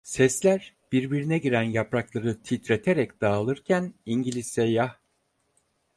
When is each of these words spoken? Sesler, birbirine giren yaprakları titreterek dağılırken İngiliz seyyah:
Sesler, 0.03 0.75
birbirine 0.91 1.37
giren 1.37 1.63
yaprakları 1.63 2.43
titreterek 2.43 3.21
dağılırken 3.21 3.93
İngiliz 4.05 4.47
seyyah: 4.47 4.99